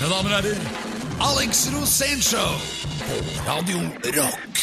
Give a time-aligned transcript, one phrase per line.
[0.00, 0.60] Mine damer og herrer,
[1.20, 2.54] Alex Rosénshow
[3.04, 3.82] på Radio
[4.16, 4.60] Rock.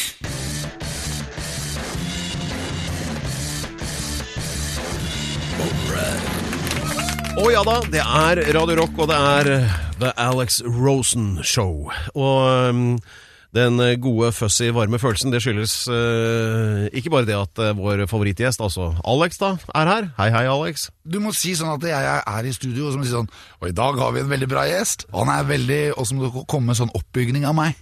[7.38, 9.52] Å ja da, det er Radio Rock, og det er
[10.02, 11.86] The Alex Rosen Show.
[12.18, 12.82] Og um,
[13.56, 18.60] den gode, fussy, varme følelsen, det skyldes uh, ikke bare det at uh, vår favorittgjest,
[18.60, 20.08] altså Alex, da, er her.
[20.18, 20.88] Hei, hei, Alex.
[21.08, 23.30] Du må si sånn at jeg er i studio, og så må du si sånn
[23.62, 25.06] Og i dag har vi en veldig bra gjest.
[25.14, 27.80] Og han er veldig Og så må du komme med sånn oppbygning av meg.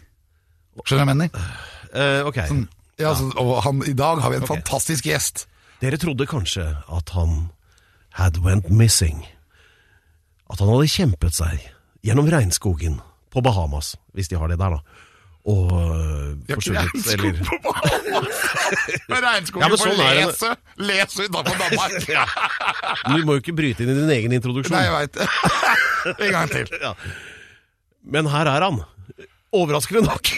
[0.85, 1.51] Skjønner du hva jeg mener?
[1.91, 2.41] Uh, ok.
[2.47, 2.65] Sånn,
[3.03, 4.61] ja, så, og han, i dag har vi en okay.
[4.61, 5.47] fantastisk gjest.
[5.83, 7.49] Dere trodde kanskje at han
[8.17, 9.25] had went missing.
[10.49, 11.67] At han hadde kjempet seg
[12.07, 13.01] gjennom regnskogen
[13.35, 15.03] på Bahamas, hvis de har det der, da.
[15.47, 16.73] Og har ikke
[17.13, 17.73] eller på!
[19.11, 20.25] Med regnskogen Ja, på sånn er det.
[20.27, 20.51] Lese,
[20.89, 21.93] Lese utenfor Danmark.
[23.13, 24.75] Du må jo ikke bryte inn i din egen introduksjon.
[24.75, 25.29] Nei, jeg veit det.
[26.27, 26.75] En gang til.
[26.83, 26.93] Ja.
[28.17, 28.83] Men her er han.
[29.55, 30.33] Overraskende nok.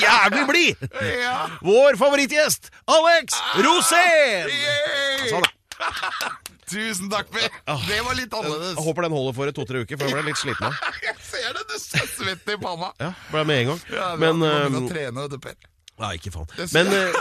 [0.00, 0.86] Jævlig blid!
[1.20, 1.36] Ja.
[1.64, 4.48] Vår favorittgjest, Alex Rosén!
[4.48, 5.28] Yay!
[5.28, 6.32] Sånn, ja.
[6.72, 7.48] Tusen takk, Per.
[7.88, 8.76] Det var litt annerledes.
[8.78, 10.80] Jeg håper den holder for to-tre uker, for jeg ble litt sliten av.
[11.06, 12.90] Jeg ser det, du er svett i panna.
[13.02, 13.84] Ja, ble med en gang.
[13.92, 15.56] Ja, Men du må å trene, vet du, Per.
[16.02, 16.48] Nei, ikke faen.
[16.72, 17.16] Men øh,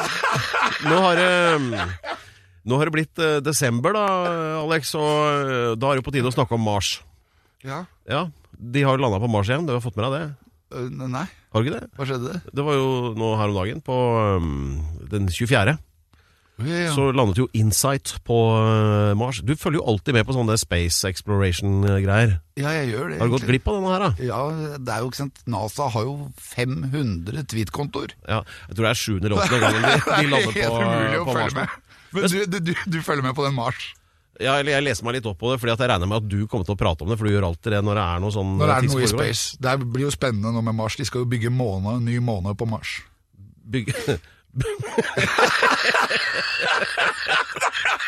[0.88, 1.30] nå har det
[2.62, 4.06] Nå har det blitt øh, desember, da,
[4.62, 7.00] Alex, og øh, da er det jo på tide å snakke om Mars.
[7.66, 7.84] Ja.
[8.10, 10.52] Ja, De har landa på Mars igjen, du har fått med deg det?
[10.78, 11.90] Øh, Nei, Har du ikke det?
[11.98, 12.36] hva skjedde?
[12.54, 13.98] Det var jo nå her om dagen, på
[14.38, 14.78] um,
[15.10, 15.74] den 24.
[16.68, 16.92] Ja.
[16.96, 19.42] Så landet jo Insight på øh, Mars.
[19.46, 22.38] Du følger jo alltid med på sånne space exploration-greier.
[22.60, 23.22] ja, jeg gjør det.
[23.22, 24.12] Har du gått glipp av denne her, da?
[24.26, 24.42] Ja,
[24.78, 26.18] det er jo ikke sant NASA har jo
[26.52, 28.18] 500 tweet-kontoer.
[28.28, 31.58] Ja, jeg tror det er sjuende eller åttende gangen de, de lander på, på Mars.
[31.58, 31.80] Med.
[32.12, 33.92] Men du, du, du, følger med på den Mars?
[34.42, 36.30] Ja, eller Jeg leser meg litt opp på det, fordi at jeg regner med at
[36.32, 37.18] du kommer til å prate om det.
[37.20, 39.10] For du gjør alltid det når det er noe sånn Når det er noe i
[39.12, 39.62] space.
[39.62, 40.98] Det blir jo spennende nå med Mars.
[41.00, 43.00] De skal jo bygge måne, ny måne på Mars.
[43.72, 43.96] Bygge
[44.52, 44.68] Det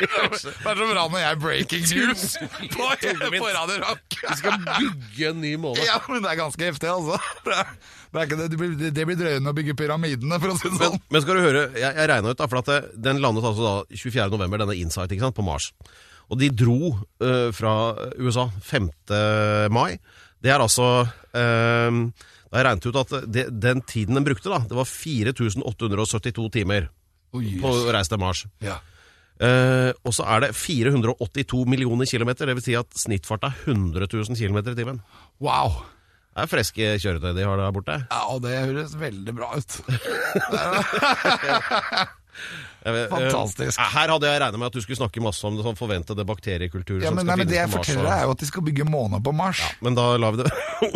[0.09, 0.51] er så
[0.89, 2.23] bra når jeg breaking news
[2.73, 2.87] på,
[3.39, 4.17] på Radio Rock.
[4.17, 5.83] Vi skal bygge en ny måned.
[5.87, 7.19] Ja, men det er ganske heftig, altså.
[7.45, 7.69] Det, er,
[8.13, 10.75] det, ikke det, det blir, det blir drøyende å bygge pyramidene, for å si det
[10.75, 11.01] Men, sånn.
[11.13, 13.63] men skal du høre, jeg, jeg regna ut, da, for at det, den landet altså
[13.63, 14.27] da 24.
[14.33, 15.65] november, denne Insight, ikke sant, på Mars.
[16.31, 16.79] Og de dro
[17.23, 17.73] øh, fra
[18.17, 18.89] USA 5.
[19.75, 19.91] mai.
[20.43, 20.87] Det er altså
[21.39, 21.91] øh,
[22.53, 26.43] Da har jeg regnet ut at det, den tiden den brukte, da, det var 4872
[26.53, 26.85] timer
[27.33, 28.43] Oi, på å reise til Mars.
[28.61, 28.77] Ja.
[29.41, 34.05] Eh, og så er det 482 millioner kilometer, det vil si at snittfart er 100
[34.05, 35.01] 000 km i timen.
[35.41, 35.81] Wow.
[36.29, 37.97] Det er freske kjøretøy de har der borte.
[38.05, 39.73] Ja, og det høres veldig bra ut.
[42.83, 43.79] Eh, Fantastisk.
[43.79, 47.05] her hadde jeg regnet med at du skulle snakke masse om det sånn forventede bakteriekulturer
[47.05, 48.83] Ja, som men, nei, men Det jeg forteller deg, er jo at de skal bygge
[48.89, 49.61] måne på Mars.
[49.85, 50.51] Men da lar vi det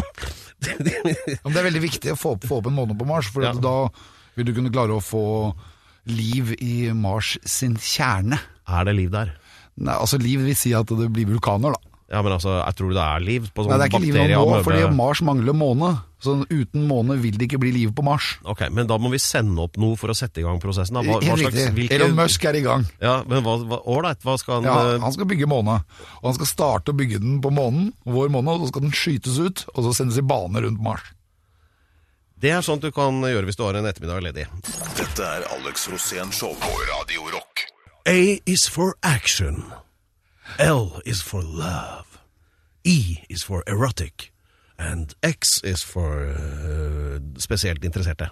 [0.83, 0.93] det
[1.45, 3.53] er veldig viktig å få, opp- få opp en måne på Mars, for Ja.
[3.53, 3.89] da
[4.37, 5.23] vil du kunne klare å få
[6.07, 8.39] liv i Mars sin kjerne.
[8.67, 9.33] Er det liv der?
[9.77, 11.96] Nei, altså Liv vil si at det blir vulkaner, da.
[12.07, 14.15] Ja, men altså, jeg tror det er liv på sånn Nei, det er ikke liv
[14.31, 15.89] nå, fordi Mars mangler måne.
[16.23, 18.29] Så uten måne vil det ikke bli liv på Mars.
[18.47, 20.95] Ok, men da må vi sende opp noe for å sette i gang prosessen.
[20.95, 21.03] Da.
[21.03, 21.73] Hva, hva Helt slags, riktig.
[21.75, 22.85] hvilke- Elon Musk er i gang.
[23.03, 25.75] Ja, men hva, hva, right, hva skal han Ja, eh, han skal bygge måne.
[26.23, 28.95] Og han skal starte å bygge den på månen, vår måne, og så skal den
[28.95, 31.03] skytes ut, og så sendes i bane rundt Mars.
[32.39, 34.47] Det er sånt du kan gjøre hvis du har en ettermiddag ledig.
[34.95, 37.65] Dette er Alex Rosén Show på Radio Rock.
[38.07, 39.65] A is for action.
[40.59, 42.19] L is for love.
[42.83, 44.31] E is for erotic.
[44.79, 48.29] And X is for uh, spesielt interesserte.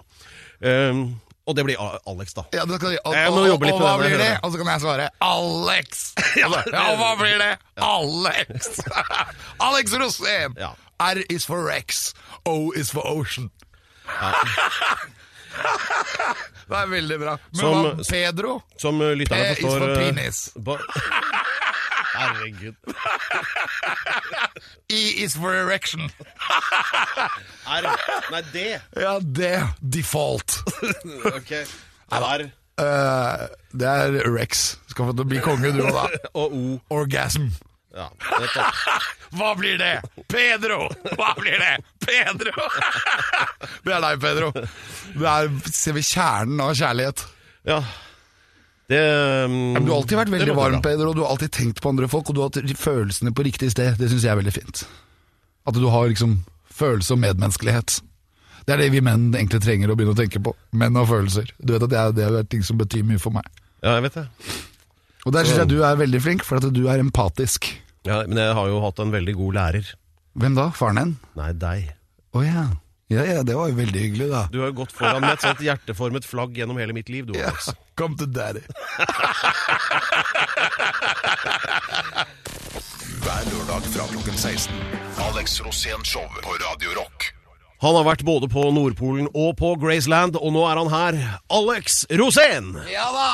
[0.60, 1.76] Um, og det blir
[2.06, 2.42] Alex, da.
[2.52, 4.32] Ja, skal, og, Jeg må jobbe litt og og, hva det, blir det?
[4.42, 6.00] Og så kan jeg svare Alex!
[6.42, 7.52] ja, og hva blir det?
[7.94, 8.80] Alex!
[9.68, 10.56] Alex Rosén!
[10.58, 10.72] Ja.
[10.98, 12.14] R is for Rex.
[12.46, 13.50] O is for Ocean.
[16.66, 17.36] det er veldig bra.
[17.52, 18.60] Men Som- hva Pedro?
[18.78, 20.50] Som lytterne P is for eh, penis.
[22.16, 22.76] Herregud.
[24.88, 26.10] E is for erection.
[27.66, 27.88] R
[28.30, 28.78] Nei, D.
[28.96, 29.66] Ja, det.
[29.80, 30.60] Default.
[31.38, 31.52] Ok.
[32.12, 34.76] R Eh, det er Rex.
[34.92, 36.02] Skal få bli konge, du òg, da.
[36.36, 36.64] og O.
[36.92, 37.46] Orgasm.
[37.96, 38.82] Ja, nettopp.
[39.36, 39.94] Hva blir det?
[40.28, 40.82] Pedro!
[41.16, 41.78] Hva blir det?
[42.04, 42.66] Pedro!
[43.86, 44.50] det er deg, Pedro.
[44.52, 47.24] Det er, ser vi kjernen av kjærlighet.
[47.64, 47.80] Ja.
[48.86, 49.00] Det
[49.50, 52.06] um, du har alltid vært veldig varm, Peder, og du har alltid tenkt på andre
[52.10, 53.96] folk, og du har hatt følelsene på riktig sted.
[53.98, 54.84] Det syns jeg er veldig fint.
[55.66, 56.38] At du har liksom
[56.76, 57.98] følelse og medmenneskelighet.
[58.66, 60.54] Det er det vi menn egentlig trenger å begynne å tenke på.
[60.78, 61.50] Menn og følelser.
[61.58, 63.46] Du vet at det er, det er ting som betyr mye for meg.
[63.82, 64.26] Ja, jeg vet det.
[65.26, 67.68] Og der syns jeg du er veldig flink, for at du er empatisk.
[68.06, 69.94] Ja, men jeg har jo hatt en veldig god lærer.
[70.38, 70.70] Hvem da?
[70.78, 71.14] Faren din?
[71.38, 71.94] Nei, deg.
[72.36, 72.66] Å ja.
[73.08, 73.24] Ja.
[73.24, 74.44] Ja, det var jo veldig hyggelig, da.
[74.52, 77.36] Du har jo gått foran med et sånt hjerteformet flagg gjennom hele mitt liv, du,
[77.38, 77.70] Ja, Alex.
[77.96, 78.64] Come to daddy.
[83.26, 84.74] Hver lørdag fra klokken 16.
[85.28, 87.32] Alex Rosén Show på Radio Rock.
[87.82, 91.18] Han har vært både på Nordpolen og på Graceland, og nå er han her.
[91.52, 92.72] Alex Rosén!
[92.88, 93.28] Ja da!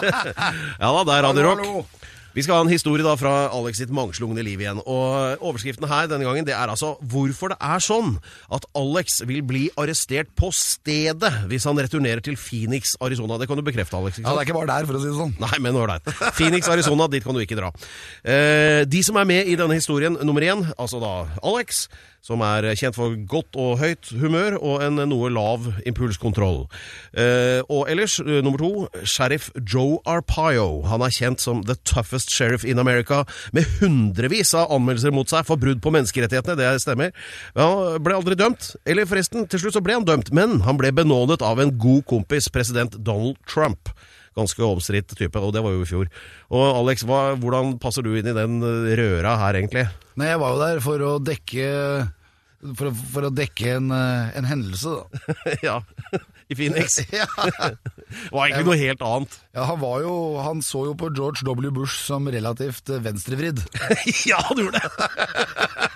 [0.80, 1.66] Ja da, det er Radio Hallo, Rock.
[1.66, 1.84] hallo.
[2.34, 4.80] Vi skal ha en historie da fra Alex sitt mangslungne liv igjen.
[4.84, 8.16] Og Overskriften her denne gangen det er altså hvorfor det er sånn
[8.54, 13.38] at Alex vil bli arrestert på stedet hvis han returnerer til Phoenix, Arizona.
[13.40, 14.20] Det kan du bekrefte, Alex?
[14.22, 15.34] Ja, det er ikke bare der, for å si det sånn.
[15.42, 16.06] Nei, men ålreit.
[16.38, 17.72] Phoenix, Arizona, dit kan du ikke dra.
[18.22, 21.86] Eh, de som er med i denne historien, nummer én, altså da Alex,
[22.20, 26.66] som er kjent for godt og høyt humør og en noe lav impulskontroll.
[27.16, 30.82] Eh, og ellers, eh, nummer to, sheriff Joe Arpaio.
[30.90, 33.22] Han er kjent som the toughest sheriff in America,
[33.56, 37.16] med hundrevis av anmeldelser mot seg for brudd på menneskerettighetene, det stemmer.
[37.56, 38.74] Ja, ble aldri dømt.
[38.84, 42.04] Eller forresten, til slutt så ble han dømt, men han ble benådet av en god
[42.10, 43.94] kompis, president Donald Trump
[44.38, 46.10] ganske omstridt type, og det var jo i fjor.
[46.54, 49.86] Og Alex, hva, hvordan passer du inn i den eh, røra her, egentlig?
[50.20, 51.68] Nei, jeg var jo der for å dekke
[52.76, 55.34] For for å dekke en, eh, en hendelse, da.
[55.68, 55.78] ja,
[56.50, 56.98] i Phoenix.
[57.14, 57.26] Ja.
[58.10, 59.36] Det var egentlig noe helt annet.
[59.56, 61.70] Ja, han, var jo, han så jo på George W.
[61.74, 63.62] Bush som relativt eh, venstrevridd.
[64.30, 65.88] ja, du gjorde det!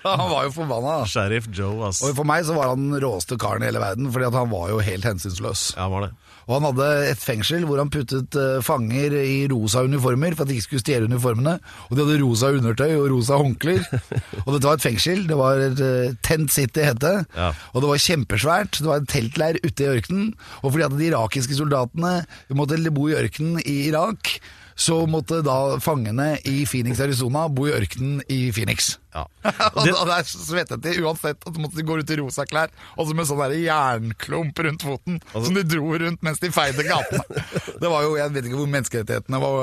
[0.00, 0.94] Han var jo forbanna.
[1.08, 2.00] Sheriff Joe, ass.
[2.06, 4.48] Og for meg så var han den råeste karen i hele verden, fordi at han
[4.52, 5.66] var jo helt hensynsløs.
[5.76, 6.12] Ja, han var det.
[6.48, 10.50] Og han hadde et fengsel hvor han puttet eh, fanger i rosa uniformer for at
[10.50, 11.56] de ikke skulle stjele uniformene.
[11.88, 13.82] Og de hadde rosa undertøy og rosa håndklær.
[14.44, 15.26] og dette var et fengsel.
[15.30, 17.16] Det var eh, Tent City het det.
[17.36, 17.50] Ja.
[17.74, 18.80] Og det var kjempesvært.
[18.80, 20.32] Det var en teltleir ute i ørkenen.
[20.62, 22.14] Og fordi at de irakiske soldatene
[22.56, 24.38] måtte bo i ørkenen i Irak,
[24.80, 28.94] så måtte da fangene i Phoenix, Arizona bo i ørkenen i Phoenix.
[29.14, 29.24] Ja.
[29.84, 33.14] Det- da der svettet de uansett at de gå ut i rosa klær, og så
[33.16, 37.24] med sånn jernklump rundt foten, Altså- som de dro rundt mens de feide gatene.
[37.80, 39.58] Det var jo, Jeg vet ikke hvor menneskerettighetene var,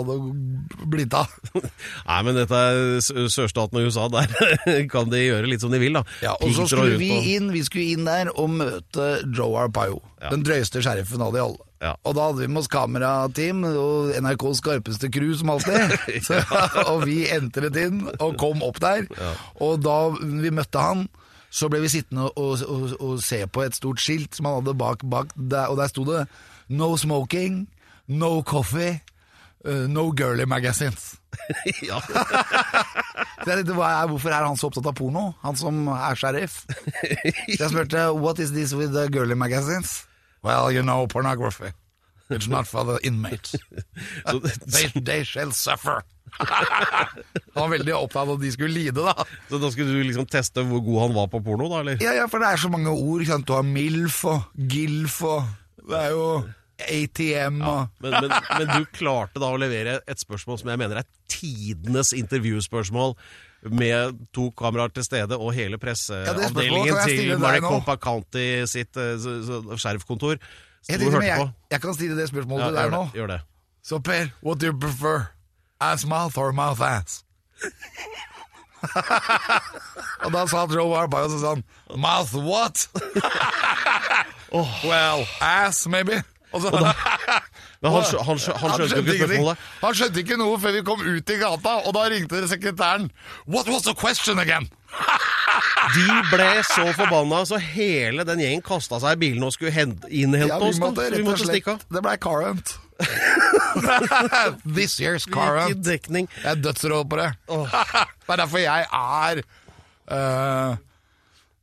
[0.00, 0.18] hadde
[0.90, 1.30] blitt av.
[2.10, 3.00] Nei, men dette er
[3.30, 6.04] sørstaten og USA, der kan de gjøre litt som de vil, da.
[6.24, 10.28] Ja, og så skulle vi inn vi skulle inn der og møte Joe Arpaio, Ja.
[10.34, 11.62] den drøyeste sheriffen av de alle.
[11.80, 11.94] Ja.
[12.04, 15.94] Og da hadde vi med oss kamerateam og NRKs skarpeste crew som alltid.
[16.26, 16.40] Så,
[16.92, 19.08] og vi entret inn og kom opp der.
[19.64, 21.06] Og da vi møtte han,
[21.50, 24.76] så ble vi sittende og, og, og se på et stort skilt som han hadde
[24.78, 26.26] bak, bak der, og der sto det
[26.70, 27.66] 'No smoking,
[28.06, 29.00] no coffee,
[29.66, 31.16] uh, no girly magazines'.
[31.90, 31.98] ja.
[33.46, 36.62] Jeg tenkte, er, Hvorfor er han så opptatt av porno, han som er sheriff?
[37.48, 40.06] Jeg spurte what is this with the girly magazines?
[40.42, 41.72] Well, you know, pornography.
[42.30, 43.56] It's not for the inmates.
[44.66, 46.02] They, they shall suffer.
[47.54, 49.24] han var veldig opptatt av at de skulle lide, da.
[49.50, 51.98] så da skulle du liksom teste hvor god han var på porno, da, eller?
[52.04, 53.24] Ja, ja, for det er så mange ord.
[53.26, 53.48] Sant?
[53.48, 55.50] Du har MILF og GILF og
[55.90, 56.26] Det er jo
[56.80, 61.02] ATM og Men, men, men du klarte da å levere et spørsmål som jeg mener
[61.02, 63.16] er tidenes intervjuspørsmål,
[63.68, 67.38] med to kameraer til stede og hele presseavdelingen ja, til.
[67.38, 70.40] Maricopa County sitt uh, sheriffkontor.
[70.88, 73.02] Jeg, jeg, jeg kan stille det spørsmålet Ja, deg nå.
[73.14, 73.40] gjør det.
[73.84, 75.28] Så Per, what do you prefer?
[75.80, 77.24] Ass mouth or mouth ass?
[80.24, 81.64] og da sa Joe Arpaio så sånn
[82.00, 82.86] Mouth what?
[84.50, 86.22] Well, ass maybe.
[86.52, 86.70] Og så,
[87.80, 89.60] Men han, han, han, han skjønte ikke spørsmålet.
[89.80, 93.06] Han skjønte ikke noe før vi kom ut i gata, og da ringte sekretæren.
[93.48, 94.68] What was the question again?
[95.94, 100.04] De ble så forbanna, så hele den gjengen kasta seg i bilen og skulle hent,
[100.12, 100.80] innhente Ja, oss.
[100.82, 101.86] måtte vi måtte stikke av.
[101.88, 102.74] Det ble current.
[104.76, 105.88] This year's current.
[105.88, 107.30] Jeg er dødsråd på det.
[108.26, 109.40] Det er derfor jeg er
[110.12, 110.76] uh,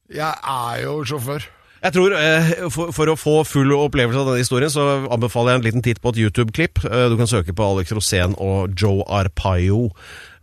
[0.09, 1.45] Jeg er jo sjåfør.
[1.83, 5.59] Jeg tror, eh, for, for å få full opplevelse av denne historien, så anbefaler jeg
[5.59, 6.75] en liten titt på et YouTube-klipp.
[6.89, 9.81] Eh, du kan søke på Alex Rosén og Joe Arpaio,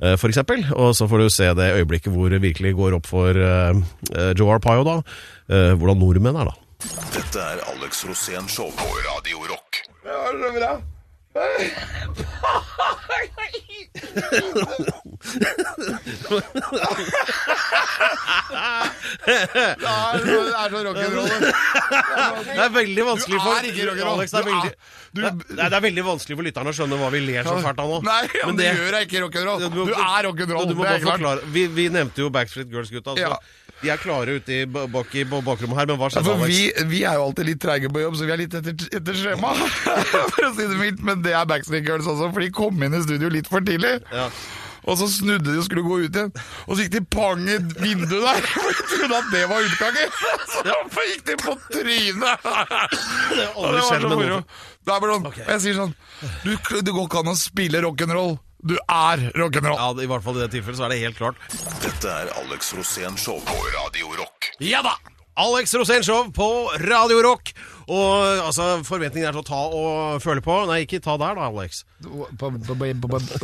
[0.01, 0.59] eh, for eksempel.
[0.77, 3.73] Og så får du se det øyeblikket hvor det virkelig går opp for eh,
[4.15, 4.97] eh, Joe Arpaio, da.
[5.51, 6.57] Eh, hvordan nordmenn er, da.
[7.15, 9.71] Dette er Alex Rosén Show på Radio Rock.
[10.05, 10.73] Ja, det så bra.
[19.25, 21.29] Det er det er så rock'n'roll.
[22.45, 24.19] Det er veldig vanskelig for Du er ikke rock'n'roll.
[24.19, 24.77] Alex, det, er Du veldig, er-
[25.15, 27.83] det, er, det er veldig vanskelig for lytterne å skjønne hva vi ler så fælt
[27.85, 27.99] av nå.
[28.07, 29.61] Nei, men Men det gjør jeg ikke rock'n'roll.
[29.65, 30.69] Ja, Du er rock'n'roll.
[30.71, 31.41] Du må bare forklare.
[31.55, 33.17] Vi, vi nevnte jo Backstreet Girls-gutta.
[33.21, 33.37] Ja.
[33.85, 36.55] De er klare ute i, ba- bak i bakrommet her, men hva skjedde, for Alex?
[36.57, 39.19] vi, vi er jo alltid litt treige på jobb, så vi er litt etter, etter
[39.19, 39.51] skjema.
[40.35, 41.03] For å si det mildt.
[41.05, 43.99] Men det er Backstreet Girls også, for de kom inn i studio litt for tidlig.
[44.15, 44.29] Ja.
[44.85, 46.33] Og så snudde de og skulle gå ut igjen.
[46.67, 48.49] Og så gikk de pang i vinduet der.
[48.53, 50.17] For de trodde at det var utgangen.
[50.55, 52.45] Så gikk de på trynet.
[52.45, 54.45] Det har aldri var skjedd så med noen.
[54.85, 55.95] Det er bare sånn, og jeg sier sånn
[56.45, 56.51] du,
[56.85, 58.37] Det går ikke an å spille rock'n'roll.
[58.65, 59.81] Du er rock'n'roll.
[59.81, 61.41] Ja, I hvert fall i det tilfellet så er det helt klart.
[61.85, 64.53] Dette er Alex Rosén Show på Radio Rock.
[64.65, 64.95] Ja da!
[65.41, 66.49] Alex Rosén Show på
[66.85, 67.51] Radio Rock.
[67.93, 70.57] Og altså, forventningen er til å ta og føle på.
[70.71, 71.83] Nei, ikke ta der da, Alex.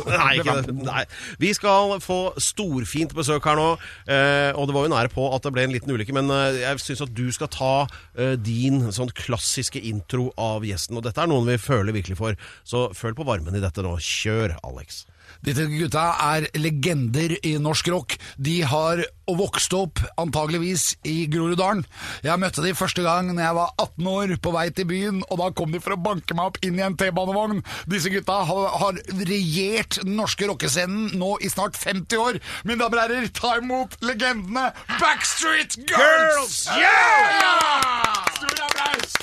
[0.07, 0.75] Nei, ikke det.
[0.81, 1.03] Nei.
[1.41, 3.69] Vi skal få storfint besøk her nå.
[4.07, 6.61] Eh, og det var jo nære på at det ble en liten ulykke, men eh,
[6.63, 7.73] jeg syns at du skal ta
[8.15, 10.97] eh, din sånn klassiske intro av gjesten.
[10.97, 12.51] Og dette er noen vi føler virkelig for.
[12.67, 13.97] Så føl på varmen i dette nå.
[14.01, 15.05] Kjør, Alex.
[15.45, 18.15] Disse gutta er legender i norsk rock.
[18.37, 21.85] De har vokst opp antageligvis i Groruddalen.
[22.25, 25.41] Jeg møtte de første gang når jeg var 18 år på vei til byen, og
[25.41, 27.63] da kom de for å banke meg opp inn i en T-banevogn.
[27.89, 32.41] Disse gutta har, har regjert den norske rockescenen nå i snart 50 år.
[32.67, 36.65] Mine damer og herrer, ta imot legendene Backstreet Girls!
[36.75, 38.27] Yeah!
[38.37, 39.15] Stor applaus!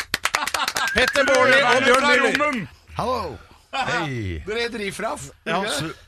[0.95, 2.65] Petter Baarli og Bjørn Müller.
[2.99, 3.48] Hallo!
[3.69, 4.39] Hei.
[4.49, 5.27] Dere heter Rifraf?
[5.45, 5.59] Ja,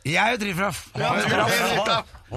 [0.06, 0.78] Jeg er jo drivraff.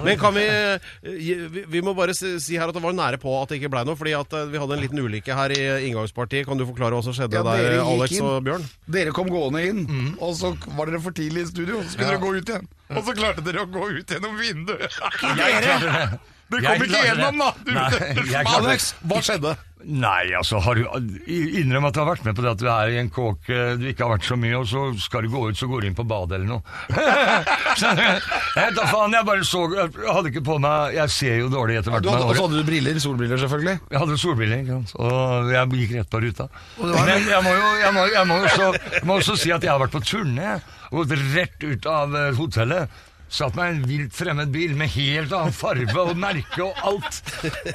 [0.04, 3.16] Men kan vi eh, Vi, vi må bare si si her at det var nære
[3.22, 5.54] på at det ikke blei noe, fordi at eh, vi hadde en liten ulykke her
[5.54, 6.44] i inngangspartiet.
[6.48, 8.26] Kan du forklare hva som skjedde Ja, dere der, gikk Alex inn.
[8.28, 8.68] og Bjørn?
[8.98, 9.82] Dere kom gående inn,
[10.18, 11.80] og så var dere for tidlig i studio.
[11.86, 12.68] Så skulle dere gå ut igjen.
[12.92, 15.00] Og så klarte dere å gå ut gjennom vinduet.
[15.40, 16.22] Jeg klarte det.
[16.60, 17.52] Dere kom ikke gjennom, da!
[17.64, 18.42] Du, Nei.
[18.56, 19.56] Alex, hva skjedde?
[19.84, 20.84] Nei, altså, har du
[21.28, 23.74] Innrøm at du har vært med på det at du er i en kåk eh,
[23.76, 25.88] du ikke har vært så mye, og så skal du gå ut, så går du
[25.90, 26.62] inn på badet eller noe.
[27.74, 28.00] Du?
[28.00, 31.76] Jeg da faen, jeg bare så Jeg hadde ikke på meg Jeg ser jo dårlig
[31.80, 32.06] etter hvert.
[32.06, 33.74] Og så hadde du briller, solbriller selvfølgelig.
[33.90, 36.46] Jeg hadde solbriller, og jeg gikk rett på ruta.
[36.80, 39.72] Men jeg må jo jeg må, jeg må også, jeg må også si at jeg
[39.74, 40.54] har vært på turné
[40.90, 43.02] og gått rett ut av eh, hotellet.
[43.34, 47.16] Satt meg i en vilt fremmed bil med helt annen farge og merke og alt.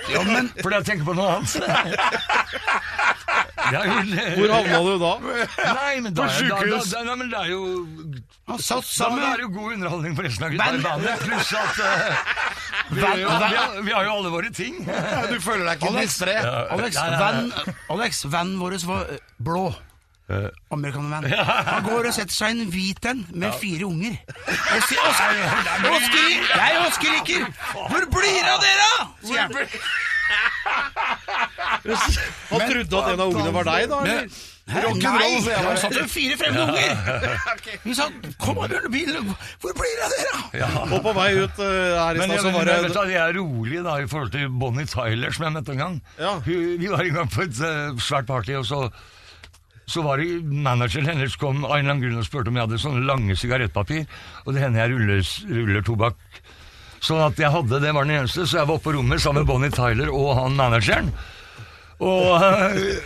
[0.08, 1.52] Ja, men Fordi jeg tenker på noe annet.
[3.70, 5.12] Hvor havna du da?
[5.76, 7.60] Nei, men da, På da, da, da, nei, men det er jo
[8.50, 11.26] Han satt da er det jo god underholdning på resten av gutta Men- i bandet.
[11.26, 11.90] Pluss at uh,
[12.96, 14.80] vi, vi, har, vi har jo alle våre ting.
[14.80, 16.40] Du føler deg ikke Alex, distré.
[16.74, 16.98] Alex.
[17.94, 19.22] Alex, vennen vår var eh,
[20.30, 20.50] blå.
[20.78, 21.26] Amerikanervenn.
[21.74, 24.20] Han går og setter seg i en hvit en med fire unger.
[24.46, 25.34] Og sier Oskar,
[25.90, 27.42] Oskar, jeg og Oskar liker
[27.74, 29.10] Hvor blir det av dere, da?
[29.26, 29.54] sier han.
[32.50, 34.00] Han trodde at en av ungene var deg, da?
[34.06, 34.32] eller?
[34.70, 37.40] Nei, han satt med fire fremmede unger.
[37.88, 38.06] Vi sa
[38.38, 39.32] 'kom da, Bjørn Bilen,
[39.62, 40.94] hvor blir det av dere'?
[40.94, 43.98] Og på vei ut eh, her i stad så var det jeg er rolig da
[43.98, 46.02] i forhold til Bonnie Tyler, som jeg møtte en gang.
[46.20, 46.36] Ja.
[46.46, 48.84] Vi var en gang på et eh, svært party, og så,
[49.90, 52.68] så var det manageren hennes kom av en eller annen grunn og spurte om jeg
[52.68, 54.06] hadde sånne lange sigarettpapir,
[54.46, 56.42] og det hender jeg ruller, ruller tobakk.
[57.04, 59.46] Sånn at jeg hadde, det var den eneste, så jeg var oppe på rommet sammen
[59.46, 61.10] med Bonnie Tyler og han manageren.
[62.04, 63.00] Og eh,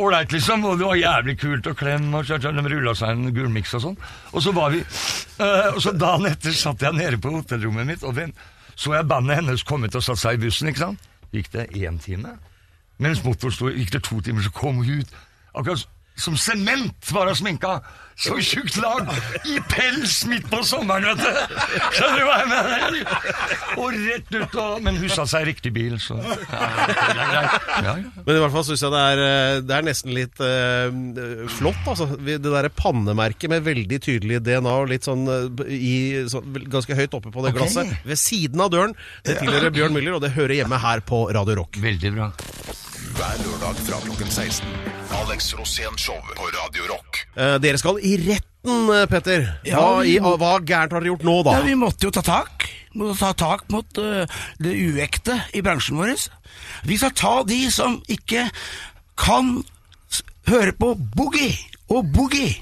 [0.00, 3.74] ålreit, liksom, og det var jævlig kult å klemme, og de rulla seg en gulmiks
[3.78, 3.98] og sånn.
[4.32, 8.04] Og så var vi uh, Og så dagen etter satt jeg nede på hotellrommet mitt,
[8.04, 8.34] og den,
[8.76, 11.08] så jeg bandet hennes komme ut og satt seg i bussen, ikke sant?
[11.34, 12.36] Gikk det én time?
[13.00, 15.16] Mens motoren sto, gikk det to timer, så kom hun ut.
[15.56, 15.86] Akkurat
[16.20, 17.80] som sement var hun sminka.
[18.20, 19.08] Så tjukt lag.
[19.48, 21.54] I pels midt på sommeren, vet du.
[21.96, 22.98] Skjønner du hva jeg mener?
[23.80, 26.34] Og rett ut og Men hun satte seg i riktig bil, så ja,
[26.90, 27.56] det er greit.
[27.70, 27.94] Ja, ja.
[28.18, 31.80] Men i hvert fall syns jeg det er, eh, det er nesten litt uh, flott,
[31.88, 32.10] altså.
[32.20, 35.96] Det derre pannemerket med veldig tydelig DNA og litt sånn eh, i,
[36.28, 37.62] sånn, ganske høyt oppe på det okay.
[37.62, 37.98] glasset.
[38.04, 38.96] Ved siden av døren.
[39.24, 41.80] Det tilhører Bjørn Müller, og det hører hjemme her på Radio Rock.
[41.80, 42.32] Veldig bra.
[43.16, 44.99] Hver lørdag fra klokken 16.
[45.10, 47.24] Alex Rosén Show på Radio Rock.
[47.36, 49.46] Eh, dere skal i retten, eh, Petter.
[49.66, 51.56] Ja, Hva, i, hva gærent har dere gjort nå, da?
[51.58, 52.68] Ja, vi måtte jo ta tak.
[52.94, 54.24] Måtte ta tak mot uh,
[54.58, 56.14] det uekte i bransjen vår.
[56.86, 58.48] Vi skal ta de som ikke
[59.20, 59.60] kan
[60.10, 61.54] s høre på boogie
[61.90, 62.56] og boogie.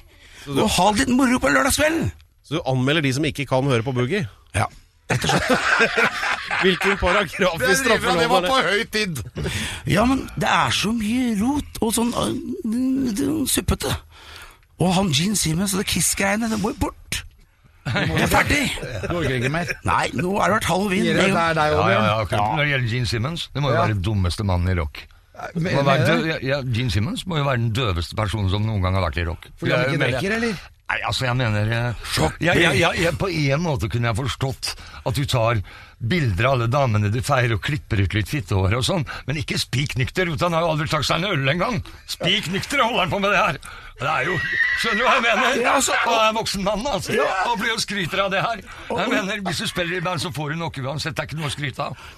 [0.49, 2.11] Og ha litt moro på lørdagskvelden.
[2.45, 4.25] Så du anmelder de som ikke kan høre på boogie?
[4.57, 4.69] Ja.
[6.63, 9.23] Hvilken paragraf i straffeloven Det var er på høy tid!
[9.89, 13.95] ja, men det er så mye rot og sånn uh, suppete.
[14.79, 17.23] Og han Gene Simmons og det Kiss-greiene, det må jo bort.
[17.89, 18.63] Det er ferdig.
[19.09, 19.71] Orker ikke mer.
[19.89, 21.07] Nei, nå har det vært halloween.
[21.09, 22.43] vind Det er er deg Ja, òg, ja.
[22.43, 25.01] Når det gjelder Gene Simmons, det må jo være den dummeste mannen i rock.
[25.55, 29.25] Men- Gene Simmons må jo være den døveste personen som noen gang har vært i
[29.29, 29.49] rock.
[29.59, 30.67] Fordi han ikke drikker, eller?
[30.89, 32.07] Nei, altså, jeg mener eh,
[32.41, 34.71] jeg, jeg, jeg, På en måte kunne jeg forstått
[35.05, 35.61] at du tar
[35.99, 39.59] bilder av alle damene du feirer og klipper ut litt fittehår og sånn, men ikke
[39.59, 40.31] spik nykter.
[40.31, 41.81] Han har jo aldri tatt seg en øl engang.
[42.07, 43.59] Spik nykter holder han på med det her.
[43.99, 44.37] Det er jo
[44.79, 45.59] Skjønner du hva jeg mener?
[45.59, 47.19] Ja, altså, Han er en voksen mann, altså.
[47.51, 48.63] Og blir jo skryter av det her.
[48.95, 51.19] Jeg mener, Hvis du spiller i band, så får du noe uansett.
[51.19, 52.09] Det er ikke noe å skryte av.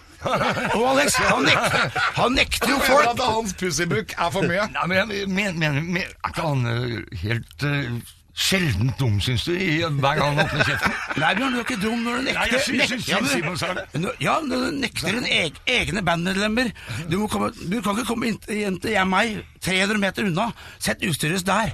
[0.76, 4.66] Og Alex, han nekter, han nekter jo folk At hans pussybook er for mye.
[4.74, 7.94] Nei, men jeg mener, mener, mener Er ikke han øh, helt øh,
[8.34, 10.92] sjeldent dum, syns du, i- hver gang han åpner kjeften?
[11.22, 12.40] Nei, Bjørn, du er ikke dum når du nekter.
[12.40, 13.84] Nei, synes- nekter- synes ja, sa det.
[14.00, 16.70] Nå- Ja, når du nekter en eg, egne bandmedlemmer.
[17.10, 18.38] Du, komme, du kan ikke komme inn
[18.80, 20.50] til jeg meg 300 meter unna.
[20.78, 21.72] Sett utstyret der.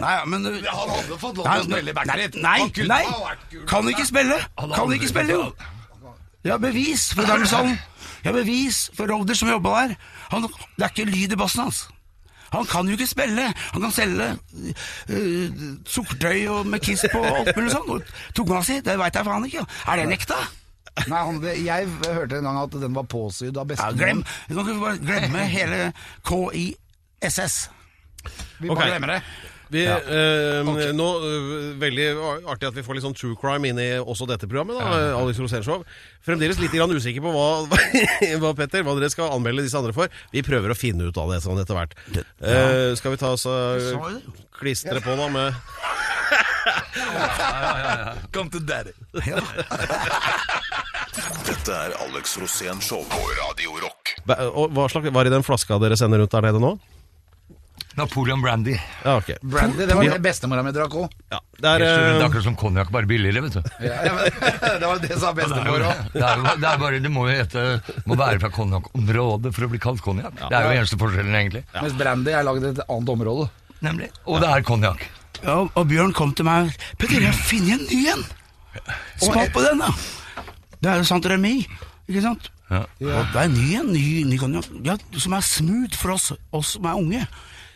[0.00, 2.38] Nei, ja, men du- Han hadde fått lov til å spille Backstreet.
[2.42, 3.02] Nei, nei,
[3.66, 4.38] kan ikke spille.
[4.74, 5.52] Kan ikke spille, jo.
[6.46, 7.78] Ja, bevis for Dagneshallen.
[8.24, 9.96] Ja, bevis for Roder som jobba der.
[10.30, 10.42] Han,
[10.78, 11.88] det er ikke lyd i bassen hans.
[12.52, 13.48] Han kan jo ikke spille.
[13.72, 14.28] Han kan selge
[15.10, 18.06] uh, sukkertøy og med kiss på alt mulig sånn.
[18.36, 19.66] Tunga si, det veit jeg faen ikke.
[19.86, 20.38] Er det nekta?
[21.10, 24.22] Nei, han, jeg hørte en gang at den var påsydd av Ja, glem.
[24.22, 24.48] bestemoren.
[24.48, 25.80] Du kan ikke bare glemme hele
[26.24, 27.58] KISS.
[28.58, 28.90] Vi bare okay.
[28.94, 29.20] glemmer det.
[29.68, 32.06] Vi, eh, nå, eh, Veldig
[32.46, 34.78] artig at vi får litt sånn true crime inn i også dette programmet.
[34.78, 35.16] da, ja.
[35.18, 35.84] Alex Rosenshov.
[36.26, 40.12] Fremdeles litt grann usikker på hva, hva, Petter, hva dere skal anmelde disse andre for.
[40.34, 41.96] Vi prøver å finne ut av det sånn etter hvert.
[42.14, 43.46] Eh, skal vi ta oss
[44.56, 45.54] klistre på da med
[48.34, 48.92] Come to daddy.
[51.46, 54.16] Dette er Alex Rosén Show på Radio Rock.
[54.26, 56.76] Hva slags var i den flaska dere sender rundt der nede nå?
[57.96, 58.74] Napoleon Brandy.
[59.04, 59.30] Ja, ok.
[59.42, 61.12] Brandy, det var det bestemora mi drakk òg.
[61.32, 63.62] Ja, det er, Det er eh, akkurat som konjakk, bare billigere, vet du.
[63.80, 66.02] det var det sa Det er, bestemor jo, òg.
[66.12, 67.62] det, er, jo- det er bare, det må jo hete
[68.04, 70.36] Må være fra konjakkområdet for å bli kalt konjakk.
[70.42, 71.64] Det er jo eneste forskjellen, egentlig.
[71.78, 73.48] Mens Brandy er lagd i et annet område.
[73.86, 74.10] Nemlig.
[74.28, 75.06] Og det er konjakk.
[75.42, 78.22] Ja, og Bjørn kom til meg Petter, jeg har funnet en ny en!
[79.20, 79.90] Smak på den, da!
[80.80, 81.58] Det er jo Sant Remi,
[82.08, 82.48] ikke sant?
[82.70, 82.82] Ja.
[83.00, 84.68] Og det er en ny en, ny, ny konjakk.
[84.84, 87.22] Ja, som er smooth for oss, oss som er unge.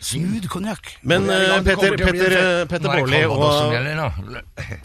[0.01, 0.87] Smooth konjakk.
[1.05, 4.31] men eh, Petter, Petter, eh, Petter Baarli og.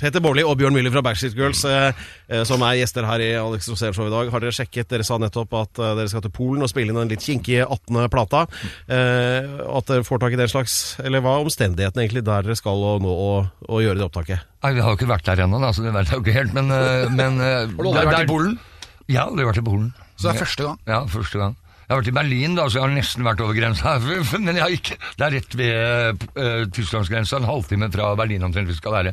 [0.00, 3.70] Petter Baarli og Bjørn Müller fra Backstreet Girls, eh, som er gjester her i Alex
[3.72, 4.90] Rosén Show i dag, har dere sjekket?
[4.92, 8.10] Dere sa nettopp at dere skal til Polen og spille inn den litt kinkige 18.
[8.12, 8.44] plata.
[8.92, 9.48] Eh,
[9.80, 12.84] at dere får tak i den slags Eller hva er omstendighetene egentlig der dere skal
[12.92, 14.44] og nå og, og gjøre det opptaket?
[14.66, 16.56] Nei, Vi har jo ikke vært der ennå, så det vet jeg jo ikke helt,
[16.56, 16.68] men,
[17.16, 18.58] men Har du aldri vært det i Polen?
[19.06, 19.94] Ja, jeg har aldri vært i Polen.
[20.16, 20.78] Så det er første gang.
[20.90, 21.56] Ja, første gang.
[21.86, 23.92] Jeg har vært i Berlin, da, så jeg har nesten vært over grensa.
[24.42, 24.96] Men jeg har ikke.
[25.14, 29.12] Det er rett ved uh, tysklandsgrensa, en halvtime fra Berlin omtrent vi skal være.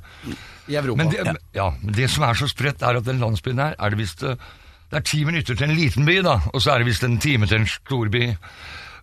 [0.71, 0.97] I Europa.
[1.03, 1.67] Men det, ja.
[1.83, 4.39] men det som er så spredt, er at den landsbyen her er det visst eh,
[4.89, 7.17] Det er ti minutter til en liten by, da, og så er det visst en
[7.21, 8.29] time til en stor by.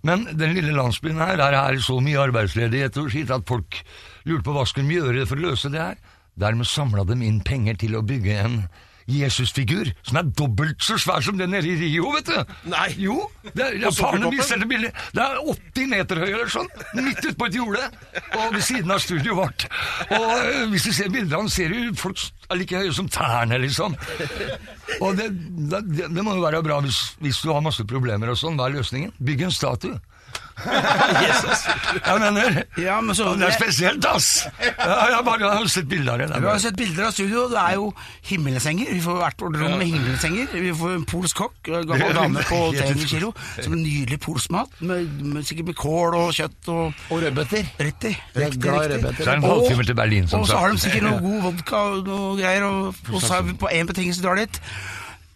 [0.09, 3.83] Men den lille landsbyen her, der er det så mye arbeidsledighet og skitt at folk
[4.25, 6.01] lurte på hva skulle de gjøre for å løse det her.
[6.41, 8.63] Dermed samla de inn penger til å bygge en
[9.11, 12.55] Jesusfigur som er dobbelt så svær som den nede i Rio, vet du.
[12.71, 12.89] Nei.
[13.01, 13.17] Jo,
[13.51, 16.69] det er, ja, faren viser det er 80 meter høy eller sånn,
[16.99, 17.87] midt ute på et jorde,
[18.39, 19.67] og ved siden av studioet vårt.
[20.17, 22.21] Og øh, hvis du ser bilder av han, ser du folk
[22.51, 23.97] er like høye som tærne, liksom.
[25.01, 25.31] Og det,
[25.71, 28.59] det, det, det må jo være bra hvis, hvis du har masse problemer og sånn.
[28.59, 29.15] Hva er løsningen?
[29.23, 30.01] Bygg en statue.
[32.07, 34.29] Jeg mener Ja, men så Det er spesielt, ass!
[34.61, 36.41] Ja, jeg bare har sett bilder av det.
[36.43, 37.47] Vi har sett bilder av studio.
[37.51, 37.91] Det er jo
[38.31, 38.93] himmelsenger.
[38.93, 40.53] Vi får hvert vårt rom med himmelsenger.
[40.55, 44.77] Vi får en polsk kokk, gammel dame på 300 kilo, som en nydelig polsk mat.
[44.81, 47.73] Med, med, sikkert med kål og kjøtt og Og rødbeter.
[47.81, 48.15] Riktig.
[48.37, 49.17] Riktig, riktig.
[49.21, 51.43] Så er det en halvtime til Berlin, som Og så har de sikkert noe god
[51.49, 52.67] vodka og noe greier.
[52.69, 54.63] Og, og så har vi på én betingelse drar dit.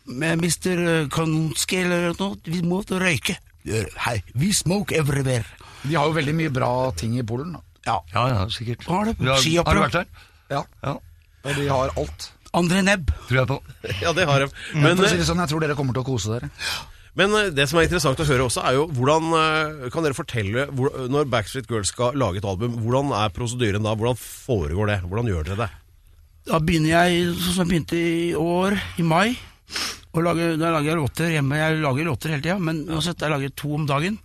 [0.04, 1.08] Med Mr.
[1.12, 2.36] Konski eller noe.
[2.44, 3.38] Vi må røyke.
[3.64, 5.44] Hei, we smoke everywhere.
[5.84, 7.54] De har jo veldig mye bra ting i Polen.
[7.56, 7.60] da.
[7.86, 7.96] Ja.
[8.12, 8.84] Ja, ja, sikkert.
[8.88, 9.14] Har det?
[9.18, 10.08] Du har, har du vært der?
[10.52, 10.62] Ja.
[10.84, 10.92] Ja,
[11.44, 12.26] Og de har alt.
[12.54, 13.08] André Nebb.
[13.28, 13.56] tror jeg på.
[14.04, 14.50] Ja, det har de.
[14.74, 16.50] Men Men, si eh, sånn, jeg tror dere kommer til å kose dere.
[17.16, 20.14] men eh, det som er interessant å høre også, er jo hvordan eh, Kan dere
[20.16, 23.96] fortelle hvor, Når Backstreet Girls skal lage et album, hvordan er prosedyren da?
[23.96, 25.00] Hvordan foregår det?
[25.08, 25.70] Hvordan gjør dere det?
[26.52, 29.30] Da begynner jeg sånn som jeg begynte i år, i mai.
[30.14, 31.56] Og lager, da lager jeg låter hjemme.
[31.58, 34.18] Jeg lager låter hele tida, men uansett, jeg lager to om dagen.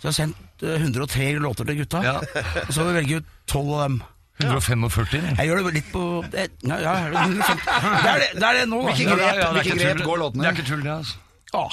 [0.00, 2.16] Så jeg har sendt eh, 103 låter til gutta, Ja.
[2.18, 4.00] og så velger vi velge ut 12 av dem.
[4.40, 5.34] 145, eller?
[5.36, 8.62] Jeg gjør det litt på det, ja, ja, det er Det er det, er det
[8.70, 8.94] nå, da.
[8.96, 10.40] Hvilke grep, Ja, ja, det er hvilke ikke grep går låtene?
[10.42, 11.16] Det er ikke tull, det, altså.
[11.52, 11.64] Ja,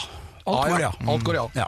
[0.51, 0.89] alt går, ja.
[1.13, 1.45] Alt går, ja.
[1.61, 1.67] ja.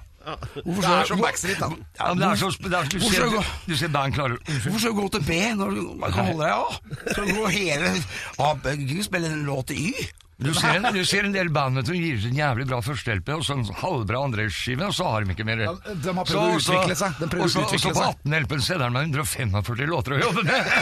[0.66, 1.70] Hvorfor Det er som hvor- Backstreet, da.
[2.02, 4.80] Ja, det er så, det er, du, Hvorfor ser, gå- du ser band klarer Hvorfor
[4.84, 7.06] skal du gå til B når du kan holde deg A?
[7.14, 7.94] Skal du gå hele
[8.44, 10.10] A, B, du spille en låt i Y?
[10.40, 13.34] Du ser, en, du ser en del band som gir ut en jævlig bra første-LP,
[13.36, 15.66] og så en halvbra andreskive, og så har de ikke mer.
[15.66, 17.18] Ja, de har prøvd å utvikle seg.
[17.20, 19.90] De og så, å og så utvikle på 18 LP-en så er det med 145
[19.90, 20.72] låter å jobbe med.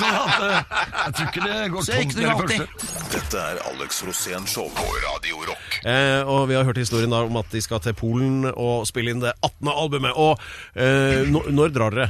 [0.00, 2.94] Så at, eh, jeg tror ikke det går Så tomt med det første.
[3.12, 5.74] Dette er Alex Rosén Show på Radio Rock.
[5.82, 9.12] Eh, og vi har hørt historien da om at de skal til Polen og spille
[9.12, 9.68] inn det 18.
[9.74, 10.14] albumet.
[10.16, 10.40] Og
[10.78, 12.08] eh, når, når drar dere?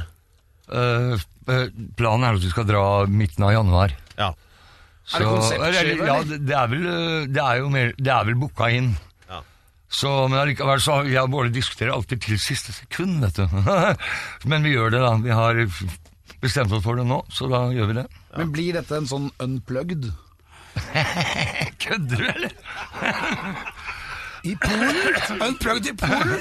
[0.71, 1.65] Eh, eh,
[1.99, 3.97] planen er at vi skal dra midten av januar.
[4.15, 4.31] Ja.
[5.05, 8.37] Så, det konseptskive, Ja, det, er vel eh, Det er jo mer Det er vel
[8.39, 8.91] booka inn.
[9.27, 9.41] Ja.
[9.89, 13.61] Så, men allikevel så har og Båle diskuterer alltid til siste sekund, vet du.
[14.51, 15.15] men vi gjør det, da.
[15.25, 15.63] Vi har
[16.41, 18.07] bestemt oss for det nå, så da gjør vi det.
[18.37, 20.11] Men blir dette en sånn unplugged?
[21.83, 22.53] Kødder du, eller?
[24.43, 24.95] I Polen?
[25.47, 26.39] Unplugged i Polen?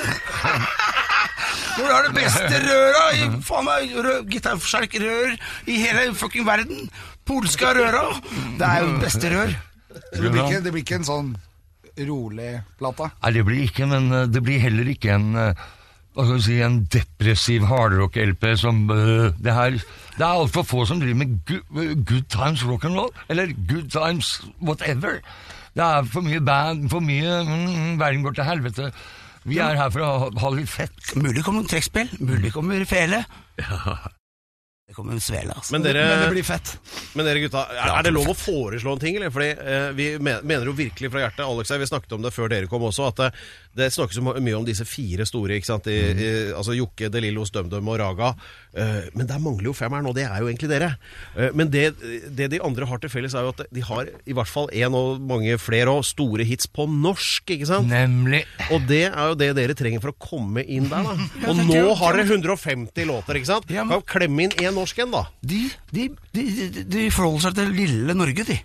[1.76, 5.36] Hvor er det beste røra i faen meg rø- gitarforsterkerrør
[5.70, 6.88] i hele fucking verden?
[7.28, 8.06] Polska røra.
[8.58, 9.52] Det er jo beste rør.
[9.90, 11.30] Så det blir ikke, det blir ikke en sånn
[12.06, 13.10] rolig plate?
[13.20, 15.68] Nei, det blir ikke, men eh, det blir heller ikke en eh,
[16.16, 20.82] hva skal vi si, en depressiv hardrock-LP som uh, Det her Det er altfor få
[20.88, 25.20] som driver med good, good times rock'n'roll, eller good times whatever.
[25.78, 28.90] Det er for mye band, for mye mm, Verden går til helvete.
[29.48, 31.14] Vi er her for å ha, ha litt fett.
[31.16, 33.24] Mulig kommer noen trekkspill, mulig kommer fele.
[34.90, 35.70] Det kommer svele, altså.
[35.70, 36.70] Men dere, Men det blir fett.
[37.14, 39.14] Men dere gutta, er, er det lov å foreslå en ting?
[39.20, 39.30] Eller?
[39.30, 42.66] Fordi eh, Vi mener jo virkelig fra hjertet Alex, vi snakket om det før dere
[42.66, 43.28] kom også, at det,
[43.78, 45.60] det snakkes jo mye om disse fire store.
[45.60, 45.86] ikke sant?
[45.86, 48.32] I, i, altså Jokke, De Lillos, DumDum og Raga.
[48.74, 50.90] Eh, men der mangler jo fem her nå, det er jo egentlig dere.
[51.36, 51.84] Eh, men det,
[52.34, 54.98] det de andre har til felles, er jo at de har i hvert fall én
[54.98, 57.54] og mange flere og store hits på norsk.
[57.54, 57.86] ikke sant?
[57.94, 58.42] Nemlig.
[58.74, 61.30] Og det er jo det dere trenger for å komme inn der, da.
[61.54, 63.70] Og nå har dere 150 låter, ikke sant?
[63.70, 65.24] Kan klemme inn én norsk en, da.
[65.40, 65.62] De,
[65.94, 68.60] de, de, de, de forholder seg til lille Norge, de.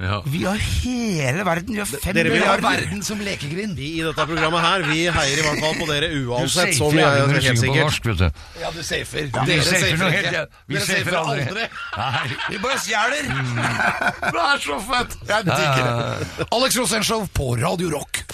[0.00, 0.22] Ja.
[0.24, 1.74] Vi har hele verden.
[1.74, 3.74] Vi har fem dere vil ha verden som lekegrind.
[3.76, 6.96] Vi i dette programmet her, vi heier i hvert fall på dere Du safer Sånn
[6.96, 8.40] når er du synger på norsk, vet du.
[8.62, 9.28] Ja, du safer.
[9.28, 10.44] Vi safer noe helt ja.
[10.70, 11.46] Vi Dere safer aldri.
[11.50, 11.68] aldri.
[11.98, 12.40] Nei.
[12.48, 13.30] Vi bare stjeler!
[14.32, 15.18] Det er så fett!
[15.28, 16.48] Jeg digger det.
[16.56, 18.24] Alex Rosenshov på Radio Rock.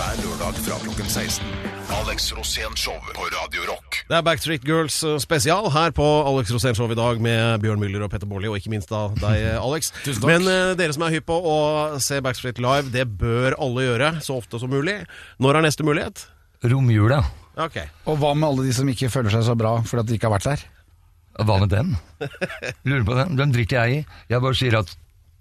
[0.00, 1.48] Hver lørdag fra klokken 16.
[1.92, 3.98] Alex Rosén Show på Radio Rock.
[4.08, 7.82] Det er Backstreet Girls eh, spesial her på Alex Rosén Show i dag med Bjørn
[7.82, 9.90] Müller og Petter Baarli, og ikke minst da deg, Alex.
[10.06, 10.30] Tusen takk.
[10.30, 11.58] Men eh, dere som er hypp på å
[12.00, 14.96] se Backstreet live, det bør alle gjøre så ofte som mulig.
[15.36, 16.24] Når er neste mulighet?
[16.64, 17.20] Romjula.
[17.60, 17.76] Ok.
[18.08, 20.30] Og hva med alle de som ikke føler seg så bra fordi at de ikke
[20.30, 20.64] har vært der?
[21.44, 21.92] Hva med dem?
[22.88, 23.36] Lurer på dem.
[23.36, 24.20] Den driter jeg i.
[24.32, 24.96] Jeg bare sier at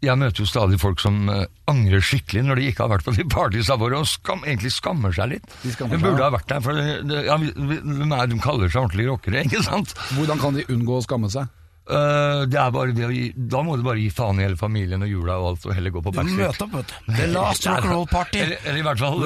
[0.06, 3.14] jeg møter jo stadig folk som eh, angrer skikkelig når de ikke har vært på
[3.18, 5.56] de partysa våre, og skam, egentlig skammer seg litt.
[5.64, 8.84] De skammer de seg, burde ha vært der, for det, ja, det de kaller seg
[8.86, 9.96] ordentlige rockere, ikke sant?
[10.16, 11.52] Hvordan kan de unngå å skamme seg?
[11.90, 14.60] Uh, det er bare det å gi, da må du bare gi faen i hele
[14.60, 17.14] familien og jula og alt, og heller gå på Du må møte opp, vet du.
[17.18, 18.44] The last rock'n'roll party.
[18.46, 19.26] Eller, eller i hvert fall.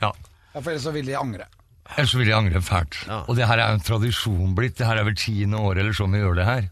[0.00, 0.12] Ja.
[0.54, 1.50] Ja, For ellers så vil de angre.
[1.96, 3.00] Ellers så vil jeg angre fælt.
[3.26, 4.76] Og det her er en tradisjon blitt.
[4.78, 6.68] Det her er vel tiende år eller sånn vi gjør det her.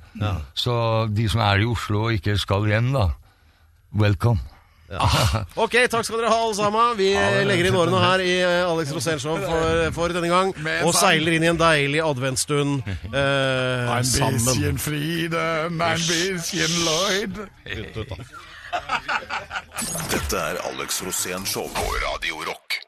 [0.54, 0.74] Så
[1.14, 3.10] de som er i Oslo og ikke skal hjem, da,
[3.98, 4.40] welcome.
[5.60, 6.94] Ok, takk skal dere ha, alle sammen.
[6.96, 7.10] Vi
[7.44, 10.54] legger inn årene her i eh, Alex Rosén Show for, for denne gang.
[10.86, 14.80] Og seiler inn i en deilig adventsstund eh, sammen.
[14.80, 17.42] freedom, ein bisschen Lloyd.
[17.68, 18.16] Ut, ut, da.
[20.12, 22.80] Dette er Alex Rosén Show på Radio Rock.